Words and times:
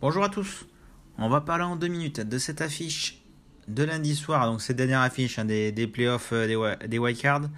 Bonjour 0.00 0.22
à 0.22 0.28
tous. 0.28 0.66
On 1.18 1.28
va 1.28 1.40
parler 1.40 1.64
en 1.64 1.76
deux 1.76 1.88
minutes 1.88 2.20
de 2.20 2.38
cette 2.38 2.60
affiche 2.60 3.22
de 3.68 3.82
lundi 3.82 4.14
soir, 4.14 4.46
donc 4.46 4.62
cette 4.62 4.76
dernière 4.76 5.00
affiche 5.00 5.38
hein, 5.38 5.44
des, 5.44 5.72
playoffs 5.92 6.30
euh, 6.32 6.76
des, 6.86 6.98
wildcards 6.98 7.48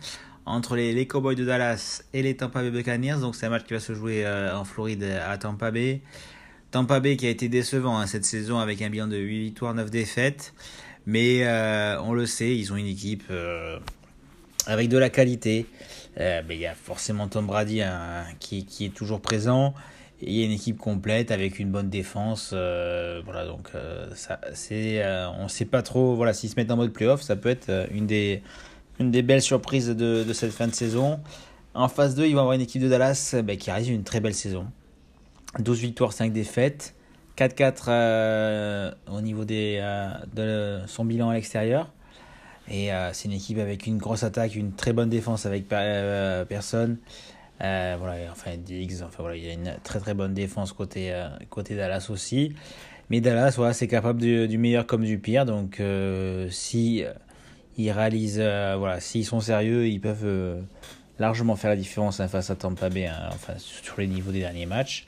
entre 0.46 0.76
les, 0.76 1.06
Cowboys 1.06 1.34
de 1.36 1.44
Dallas 1.44 2.02
et 2.14 2.22
les 2.22 2.36
Tampa 2.36 2.62
Bay 2.62 2.70
Buccaneers. 2.70 3.20
Donc 3.20 3.36
c'est 3.36 3.46
un 3.46 3.50
match 3.50 3.64
qui 3.64 3.74
va 3.74 3.80
se 3.80 3.94
jouer 3.94 4.24
euh, 4.24 4.56
en 4.56 4.64
Floride 4.64 5.04
à 5.04 5.36
Tampa 5.36 5.70
Bay. 5.70 6.00
Tampa 6.70 7.00
Bay 7.00 7.16
qui 7.16 7.26
a 7.26 7.30
été 7.30 7.48
décevant 7.48 7.98
hein, 7.98 8.06
cette 8.06 8.24
saison 8.24 8.58
avec 8.58 8.80
un 8.80 8.88
bilan 8.88 9.08
de 9.08 9.16
8 9.16 9.40
victoires, 9.40 9.74
9 9.74 9.90
défaites. 9.90 10.54
Mais 11.06 11.46
euh, 11.46 12.00
on 12.02 12.12
le 12.12 12.26
sait, 12.26 12.56
ils 12.56 12.72
ont 12.72 12.76
une 12.76 12.86
équipe 12.86 13.24
avec 14.66 14.88
de 14.88 14.98
la 14.98 15.10
qualité. 15.10 15.66
Mais 16.16 16.44
il 16.56 16.60
y 16.60 16.66
a 16.66 16.74
forcément 16.74 17.28
Tom 17.28 17.46
Brady 17.46 17.82
hein, 17.82 18.24
qui, 18.40 18.66
est 18.80 18.94
toujours 18.94 19.20
présent. 19.20 19.74
Il 20.20 20.32
y 20.32 20.42
a 20.42 20.46
une 20.46 20.52
équipe 20.52 20.78
complète 20.78 21.30
avec 21.30 21.58
une 21.58 21.70
bonne 21.70 21.90
défense. 21.90 22.50
Euh, 22.52 23.22
voilà, 23.24 23.46
donc 23.46 23.70
ça, 24.14 24.40
c'est, 24.52 25.04
on 25.38 25.44
ne 25.44 25.48
sait 25.48 25.64
pas 25.64 25.82
trop 25.82 26.14
voilà, 26.16 26.32
s'ils 26.32 26.50
se 26.50 26.56
mettent 26.56 26.70
en 26.70 26.76
mode 26.76 26.92
playoff. 26.92 27.22
Ça 27.22 27.36
peut 27.36 27.48
être 27.48 27.86
une 27.92 28.06
des, 28.06 28.42
une 28.98 29.10
des 29.10 29.22
belles 29.22 29.42
surprises 29.42 29.88
de, 29.88 30.24
de 30.24 30.32
cette 30.32 30.52
fin 30.52 30.66
de 30.66 30.74
saison. 30.74 31.20
En 31.74 31.88
phase 31.88 32.14
2, 32.16 32.26
ils 32.26 32.34
vont 32.34 32.40
avoir 32.40 32.54
une 32.54 32.60
équipe 32.60 32.82
de 32.82 32.88
Dallas 32.88 33.36
bah, 33.44 33.54
qui 33.56 33.70
réalise 33.70 33.90
une 33.90 34.02
très 34.02 34.20
belle 34.20 34.34
saison. 34.34 34.66
12 35.60 35.80
victoires, 35.80 36.12
5 36.12 36.32
défaites. 36.32 36.94
4-4 37.38 37.84
euh, 37.88 38.90
au 39.10 39.20
niveau 39.20 39.44
des, 39.44 39.78
euh, 39.80 40.10
de 40.34 40.86
son 40.86 41.04
bilan 41.04 41.30
à 41.30 41.34
l'extérieur. 41.34 41.88
Et 42.68 42.92
euh, 42.92 43.12
c'est 43.12 43.26
une 43.26 43.34
équipe 43.34 43.58
avec 43.58 43.86
une 43.86 43.96
grosse 43.96 44.24
attaque, 44.24 44.56
une 44.56 44.72
très 44.72 44.92
bonne 44.92 45.08
défense 45.08 45.46
avec 45.46 45.68
personne. 45.68 46.98
Voilà, 47.60 48.16
enfin 48.30 48.56
Diggs, 48.56 49.02
enfin 49.02 49.18
voilà, 49.20 49.36
il 49.36 49.44
y 49.44 49.50
a 49.50 49.52
une 49.52 49.74
très 49.82 49.98
très 49.98 50.14
bonne 50.14 50.34
défense 50.34 50.72
côté, 50.72 51.12
côté 51.50 51.74
Dallas 51.74 52.08
aussi. 52.10 52.54
Mais 53.10 53.20
Dallas, 53.20 53.54
voilà, 53.56 53.72
c'est 53.72 53.88
capable 53.88 54.20
du, 54.20 54.46
du, 54.48 54.58
meilleur 54.58 54.86
comme 54.86 55.04
du 55.04 55.18
pire. 55.18 55.44
Donc 55.44 55.82
si 56.50 57.04
ils 57.76 57.90
réalisent, 57.90 58.38
voilà, 58.38 59.00
s'ils 59.00 59.24
sont 59.24 59.40
sérieux, 59.40 59.88
ils 59.88 60.00
peuvent 60.00 60.62
largement 61.18 61.56
faire 61.56 61.70
la 61.70 61.76
différence 61.76 62.20
hein, 62.20 62.28
face 62.28 62.50
à 62.50 62.56
Tampa 62.56 62.88
Bay, 62.88 63.06
hein, 63.06 63.28
enfin 63.32 63.54
sur 63.58 64.00
les 64.00 64.06
niveaux 64.06 64.32
des 64.32 64.40
derniers 64.40 64.66
matchs. 64.66 65.06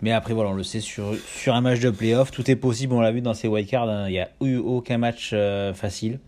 Mais 0.00 0.12
après, 0.12 0.32
voilà, 0.32 0.50
on 0.50 0.54
le 0.54 0.62
sait, 0.62 0.80
sur, 0.80 1.16
sur 1.16 1.54
un 1.54 1.60
match 1.60 1.80
de 1.80 1.90
playoff, 1.90 2.30
tout 2.30 2.48
est 2.50 2.56
possible. 2.56 2.94
On 2.94 3.00
l'a 3.00 3.10
vu 3.10 3.20
dans 3.20 3.34
ces 3.34 3.48
wildcards, 3.48 3.88
hein, 3.88 4.08
il 4.08 4.12
n'y 4.12 4.20
a 4.20 4.28
eu 4.40 4.56
aucun 4.56 4.98
match 4.98 5.30
euh, 5.32 5.74
facile. 5.74 6.20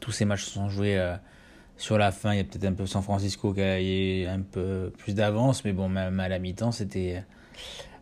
Tous 0.00 0.12
ces 0.12 0.24
matchs 0.24 0.44
sont 0.44 0.68
joués 0.68 0.96
euh, 0.96 1.14
sur 1.78 1.96
la 1.96 2.12
fin. 2.12 2.34
Il 2.34 2.36
y 2.36 2.40
a 2.40 2.44
peut-être 2.44 2.66
un 2.66 2.74
peu 2.74 2.84
San 2.84 3.02
Francisco 3.02 3.54
qui 3.54 3.62
a 3.62 3.80
eu 3.80 4.26
un 4.26 4.40
peu 4.40 4.92
plus 4.98 5.14
d'avance, 5.14 5.64
mais 5.64 5.72
bon, 5.72 5.88
même 5.88 6.20
à 6.20 6.28
la 6.28 6.38
mi-temps, 6.38 6.72
c'était 6.72 7.24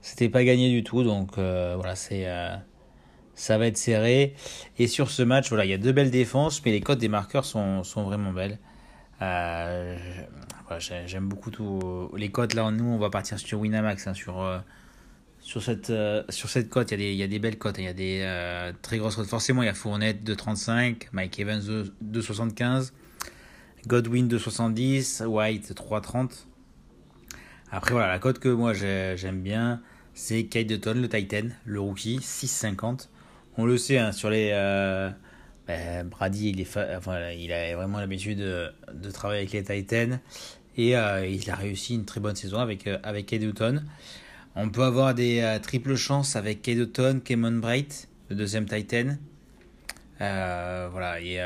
c'était 0.01 0.29
pas 0.29 0.43
gagné 0.43 0.71
du 0.71 0.83
tout. 0.83 1.05
Donc 1.05 1.39
euh, 1.39 1.75
voilà, 1.77 1.95
c'est 1.95 2.27
ça 3.37 3.59
va 3.59 3.67
être 3.69 3.77
serré. 3.77 4.35
Et 4.79 4.89
sur 4.89 5.11
ce 5.11 5.23
match, 5.23 5.49
voilà, 5.51 5.65
il 5.65 5.71
y 5.71 5.75
a 5.75 5.79
deux 5.79 5.93
belles 5.93 6.11
défenses, 6.11 6.65
mais 6.65 6.73
les 6.73 6.81
codes 6.81 6.99
des 6.99 7.09
marqueurs 7.09 7.45
sont, 7.45 7.85
sont 7.85 8.03
vraiment 8.03 8.33
belles. 8.33 8.59
Euh, 9.23 9.97
voilà, 10.67 10.81
J'aime 11.07 11.29
beaucoup 11.29 11.51
tout. 11.51 12.11
Les 12.17 12.31
cotes, 12.31 12.55
là, 12.55 12.71
nous, 12.71 12.85
on 12.85 12.99
va 12.99 13.11
partir 13.11 13.39
sur 13.39 13.61
Winamax. 13.61 14.07
Hein, 14.07 14.15
sur, 14.15 14.43
euh, 14.43 14.59
sur 15.41 15.63
cette, 15.63 15.91
euh, 15.91 16.23
cote, 16.71 16.91
il 16.91 16.93
y, 16.93 16.95
a 16.95 16.97
des, 16.97 17.13
il 17.13 17.17
y 17.19 17.23
a 17.23 17.29
des 17.29 17.39
belles 17.39 17.59
cotes. 17.59 17.79
Hein, 17.79 17.83
il 17.83 17.85
y 17.85 17.89
a 17.89 17.93
des 17.93 18.21
euh, 18.23 18.73
très 18.83 18.99
grosses 18.99 19.17
cotes. 19.17 19.29
Forcément, 19.29 19.63
il 19.63 19.67
y 19.67 19.69
a 19.69 19.75
Fournette 19.75 20.25
de 20.25 20.35
35, 20.35 21.09
Mike 21.13 21.39
Evans 21.39 21.63
de, 21.63 21.93
de 22.01 22.21
75, 22.21 22.95
Godwin 23.87 24.29
de 24.29 24.39
70, 24.39 25.23
White 25.27 25.75
3,30. 25.75 26.47
Après, 27.71 27.93
voilà, 27.93 28.09
la 28.09 28.19
cote 28.19 28.39
que 28.39 28.49
moi 28.49 28.73
j'aime 28.73 29.41
bien, 29.41 29.83
c'est 30.15 30.45
Kate 30.45 30.67
Dutton, 30.67 30.95
le 30.95 31.09
Titan, 31.09 31.49
le 31.65 31.81
rookie, 31.81 32.19
6,50. 32.19 33.09
On 33.59 33.65
le 33.65 33.79
sait, 33.79 33.99
hein, 33.99 34.13
sur 34.13 34.31
les 34.31 34.51
ben, 35.67 36.07
Brady, 36.09 36.51
il, 36.51 36.61
est 36.61 36.77
a 36.77 37.77
vraiment 37.77 37.99
l'habitude 37.99 38.39
de, 38.39 39.11
travailler 39.11 39.41
avec 39.41 39.53
les 39.53 39.65
Titans 39.65 40.21
et 40.77 40.97
euh, 40.97 41.27
il 41.27 41.51
a 41.51 41.57
réussi 41.57 41.95
une 41.95 42.05
très 42.05 42.21
bonne 42.21 42.37
saison 42.37 42.59
avec, 42.59 42.87
euh, 42.87 42.99
avec. 43.03 43.35
On 44.55 44.69
peut 44.69 44.85
avoir 44.85 45.15
des 45.15 45.41
euh, 45.41 45.59
triples 45.59 45.97
chances 45.97 46.37
avec 46.37 46.63
Kay 46.63 46.77
Newton, 46.77 47.21
Kemon 47.21 47.59
Bright, 47.59 48.09
le 48.29 48.37
deuxième 48.37 48.67
Titan. 48.67 49.17
Euh, 50.21 50.89
voilà, 50.93 51.21
et 51.21 51.41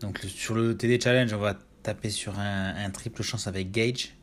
donc 0.00 0.18
sur 0.18 0.54
le 0.54 0.76
TD 0.76 1.00
Challenge, 1.00 1.32
on 1.32 1.38
va 1.38 1.58
taper 1.82 2.10
sur 2.10 2.38
un, 2.38 2.90
triple 2.90 3.22
chance 3.22 3.46
avec 3.46 3.70
Gage, 3.70 4.14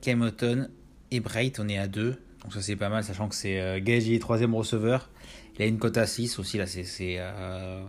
Kemoton 0.00 0.68
et 1.10 1.20
Bright. 1.20 1.58
On 1.60 1.68
est 1.68 1.78
à 1.78 1.88
deux, 1.88 2.20
donc 2.42 2.52
ça 2.52 2.62
c'est 2.62 2.76
pas 2.76 2.88
mal, 2.88 3.04
sachant 3.04 3.28
que 3.28 3.34
c'est 3.34 3.80
Gage, 3.80 4.06
il 4.06 4.14
est 4.14 4.18
troisième 4.18 4.54
receveur. 4.54 5.10
Il 5.60 5.62
a 5.62 5.66
une 5.66 5.78
cote 5.78 5.98
à 5.98 6.06
6 6.06 6.38
aussi, 6.38 6.56
là, 6.56 6.66
c'est 6.66 6.86
euh, 7.18 7.82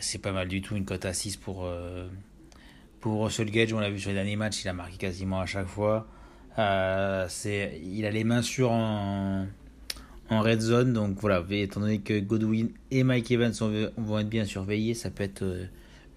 c'est 0.00 0.18
pas 0.18 0.32
mal 0.32 0.48
du 0.48 0.60
tout, 0.60 0.76
une 0.76 0.84
cote 0.84 1.06
à 1.06 1.14
6 1.14 1.38
pour, 1.38 1.64
euh, 1.64 2.08
pour 3.00 3.24
Russell 3.24 3.50
Gage. 3.50 3.72
On 3.72 3.80
l'a 3.80 3.90
vu 3.90 3.98
sur 3.98 4.10
les 4.10 4.16
derniers 4.16 4.36
matchs, 4.36 4.64
il 4.64 4.68
a 4.68 4.74
marqué 4.74 4.98
quasiment 4.98 5.40
à 5.40 5.46
chaque 5.46 5.66
fois. 5.66 6.06
Euh, 6.58 7.26
il 7.46 8.04
a 8.04 8.10
les 8.10 8.24
mains 8.24 8.42
sûres 8.42 8.70
en, 8.70 9.46
en 10.30 10.40
red 10.40 10.60
zone, 10.60 10.92
donc 10.92 11.18
voilà, 11.20 11.44
étant 11.50 11.80
donné 11.80 12.00
que 12.00 12.18
Godwin 12.20 12.68
et 12.90 13.02
Mike 13.02 13.30
Evans 13.30 13.52
vont 13.96 14.18
être 14.18 14.28
bien 14.28 14.44
surveillés, 14.44 14.94
ça 14.94 15.10
peut 15.10 15.24
être 15.24 15.42
euh, 15.42 15.66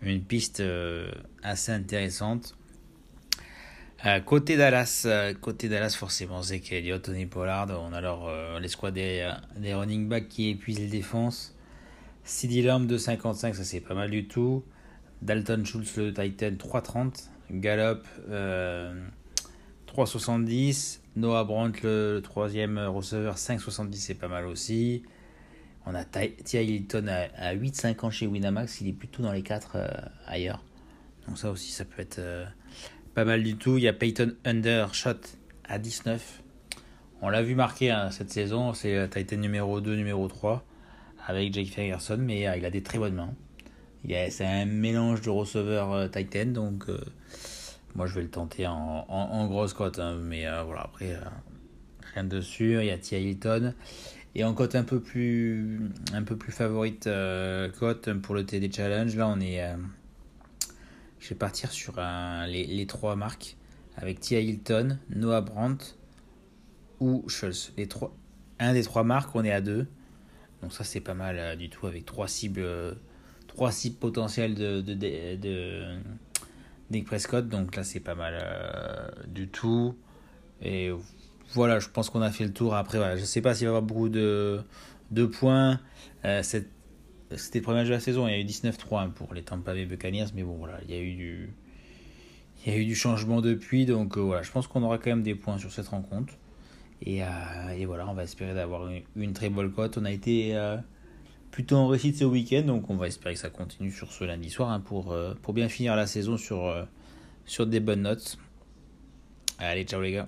une 0.01 0.22
piste 0.22 0.59
euh, 0.59 1.09
assez 1.44 1.72
intéressante. 1.72 2.55
Euh, 4.03 4.19
côté 4.19 4.57
Dallas, 4.57 5.03
euh, 5.05 5.33
côté 5.35 5.69
Dallas 5.69 5.95
forcément, 5.95 6.41
c'est 6.41 6.59
Elliott, 6.72 7.03
Tony 7.03 7.27
Pollard, 7.27 7.67
on 7.69 7.94
a 7.94 7.97
alors 7.97 8.27
euh, 8.27 8.59
l'escouade 8.59 8.95
des, 8.95 9.31
running 9.63 10.09
backs 10.09 10.28
qui 10.28 10.49
épuisent 10.49 10.79
les 10.79 10.88
défenses. 10.88 11.55
CD 12.23 12.63
Lamb 12.63 12.88
de 12.88 12.97
55, 12.97 13.55
ça 13.55 13.63
c'est 13.63 13.79
pas 13.79 13.93
mal 13.93 14.09
du 14.09 14.28
tout. 14.28 14.63
Dalton 15.22 15.63
Schultz 15.63 15.97
le 15.97 16.13
Titan 16.13 16.49
3.30. 16.51 17.28
Gallup 17.51 18.07
3.70. 19.94 21.00
Noah 21.16 21.44
Brandt 21.44 21.81
le, 21.84 22.22
troisième 22.24 22.78
receveur 22.79 23.35
5.70, 23.35 23.96
c'est 23.96 24.16
pas 24.16 24.28
mal 24.28 24.46
aussi. 24.46 25.03
On 25.85 25.96
a 25.96 26.06
Tia 26.06 26.62
Hilton 26.62 27.07
à, 27.07 27.50
à 27.50 27.56
8.50 27.56 28.12
chez 28.12 28.28
Winamax, 28.28 28.81
il 28.81 28.88
est 28.88 28.94
plutôt 28.94 29.24
dans 29.24 29.31
les 29.31 29.41
4 29.41 29.78
ailleurs. 30.28 30.63
Donc 31.28 31.38
ça 31.38 31.52
aussi, 31.52 31.72
ça 31.72 31.85
peut 31.85 32.02
être 32.02 32.22
pas 33.13 33.25
mal 33.25 33.44
du 33.44 33.56
tout. 33.57 33.78
Il 33.78 33.84
y 33.84 33.88
a 33.88 33.94
Peyton 33.94 34.34
Undershot 34.46 35.22
à 35.66 35.79
19. 35.79 36.41
On 37.22 37.29
l'a 37.29 37.44
vu 37.44 37.56
marquer 37.56 37.91
hein, 37.91 38.09
cette 38.09 38.31
saison, 38.31 38.73
c'est 38.73 38.96
euh, 38.96 39.08
Titan 39.08 39.38
numéro 39.38 39.79
2, 39.79 39.96
numéro 39.96 40.28
3 40.28 40.66
avec 41.28 41.53
Jake 41.53 41.68
Ferguson, 41.68 42.18
mais 42.19 42.47
euh, 42.47 42.58
il 42.58 42.66
a 42.66 42.72
des 42.72 42.81
très 42.81 42.97
bonnes 42.97 43.13
mains. 43.13 43.34
C'est 44.08 44.46
un 44.46 44.66
mélange 44.66 45.22
de 45.22 45.29
receveur 45.29 45.94
euh, 45.94 46.08
Titan, 46.08 46.47
donc 46.47 46.90
euh, 46.90 47.00
moi 47.96 48.06
je 48.07 48.16
vais 48.16 48.22
le 48.22 48.29
tenter 48.29 48.68
en, 48.68 49.06
en, 49.07 49.16
en 49.31 49.47
grosse 49.47 49.74
cote, 49.74 50.00
hein, 50.00 50.16
mais 50.22 50.47
euh, 50.47 50.63
voilà, 50.63 50.81
après 50.81 51.18
rien 52.13 52.24
de 52.24 52.41
sûr. 52.41 52.81
Il 52.81 52.88
y 52.88 52.91
a 52.91 52.97
Tia 52.97 53.20
Hilton. 53.20 53.73
Et 54.34 54.46
en 54.46 54.53
cote 54.53 54.76
un 54.76 54.84
peu 54.84 55.02
plus, 55.02 55.91
un 56.14 56.23
peu 56.23 56.38
plus 56.38 56.53
favorite 56.53 57.09
cote 57.78 58.14
pour 58.22 58.34
le 58.34 58.46
TD 58.46 58.72
Challenge, 58.72 59.14
là 59.17 59.28
on 59.28 59.41
est 59.41 59.61
je 61.20 61.29
vais 61.29 61.35
partir 61.35 61.70
sur 61.72 61.99
les, 62.47 62.66
les, 62.66 62.88
trois 62.88 63.17
marques 63.17 63.58
avec 63.97 64.22
Tia 64.22 64.40
Hilton, 64.40 64.97
Noah 65.09 65.41
Brandt 65.41 65.97
ou 66.99 67.28
Schultz. 67.28 67.73
Les 67.78 67.88
trois, 67.88 68.16
un 68.59 68.73
des 68.73 68.84
trois 68.84 69.03
marques, 69.03 69.35
on 69.35 69.43
est 69.43 69.52
à 69.52 69.61
deux. 69.61 69.88
Donc 70.61 70.72
ça 70.73 70.84
c'est 70.84 71.02
pas 71.02 71.16
mal 71.16 71.38
euh, 71.38 71.55
du 71.55 71.70
tout 71.70 71.88
avec 71.88 72.05
trois 72.05 72.28
cibles, 72.28 72.61
euh, 72.61 72.93
trois 73.47 73.72
cibles 73.72 73.97
potentielles 73.97 74.55
de, 74.55 74.82
de 74.82 75.97
Nick 76.91 77.05
Prescott. 77.05 77.47
Donc 77.47 77.76
là 77.76 77.84
c'est 77.84 77.99
pas 77.99 78.16
mal 78.16 78.38
euh, 78.41 79.09
du 79.28 79.47
tout. 79.47 79.96
Et 80.61 80.91
voilà, 81.53 81.79
je 81.79 81.90
pense 81.90 82.09
qu'on 82.09 82.22
a 82.22 82.32
fait 82.32 82.46
le 82.46 82.53
tour. 82.53 82.76
Après, 82.76 82.97
voilà, 82.97 83.17
je 83.17 83.26
sais 83.26 83.41
pas 83.41 83.55
s'il 83.55 83.67
va 83.67 83.73
y 83.73 83.76
avoir 83.76 83.82
beaucoup 83.82 84.09
de, 84.09 84.61
de 85.11 85.26
points. 85.26 85.79
Euh, 86.26 86.43
c'était 86.43 87.59
le 87.59 87.61
premier 87.61 87.79
match 87.79 87.88
de 87.88 87.93
la 87.93 87.99
saison, 87.99 88.28
il 88.28 88.32
y 88.32 88.35
a 88.35 88.40
eu 88.40 88.43
19-3 88.43 89.03
hein, 89.03 89.09
pour 89.09 89.34
les 89.34 89.41
Tampa 89.41 89.73
Bay 89.73 89.85
Buccaneers, 89.85 90.28
mais 90.35 90.43
bon 90.43 90.55
voilà, 90.58 90.79
il 90.88 90.93
y 90.93 90.97
a 90.97 91.02
eu 91.02 91.14
du, 91.14 91.53
il 92.66 92.73
y 92.73 92.76
a 92.76 92.79
eu 92.79 92.85
du 92.85 92.96
changement 92.96 93.41
depuis, 93.41 93.85
donc 93.85 94.17
euh, 94.17 94.22
voilà, 94.22 94.41
je 94.41 94.52
pense 94.52 94.67
qu'on 94.67 94.84
aura 94.84 94.97
quand 94.97 95.09
même 95.09 95.23
des 95.23 95.35
points 95.35 95.58
sur 95.58 95.72
cette 95.72 95.88
rencontre. 95.88 96.34
Et, 97.03 97.23
euh, 97.23 97.28
et 97.76 97.85
voilà, 97.85 98.08
on 98.08 98.14
va 98.14 98.23
espérer 98.23 98.53
d'avoir 98.53 98.88
une, 98.88 99.02
une, 99.16 99.34
très 99.34 99.49
bonne 99.49 99.72
cote. 99.72 99.97
On 99.97 100.05
a 100.05 100.11
été 100.11 100.55
plutôt 101.52 101.76
en 101.76 101.88
réussite 101.88 102.18
ce 102.18 102.24
week-end, 102.24 102.64
donc 102.64 102.90
on 102.90 102.96
va 102.96 103.08
espérer 103.08 103.36
que 103.36 103.40
ça 103.40 103.50
continue 103.50 103.92
sur 103.92 104.12
ce 104.12 104.24
lundi 104.24 104.50
soir 104.50 104.70
hein, 104.70 104.80
pour, 104.80 105.12
euh, 105.12 105.34
pour 105.42 105.53
bien 105.53 105.70
finir 105.70 105.96
la 105.96 106.08
saison 106.08 106.38
sur, 106.38 106.66
euh, 106.66 106.84
sur 107.46 107.68
des 107.68 107.80
bonnes 107.80 108.03
notes. 108.03 108.38
Allez, 109.59 109.84
ciao 109.84 110.02
les 110.02 110.14
gars. 110.14 110.28